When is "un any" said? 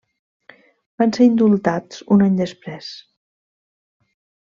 2.15-2.39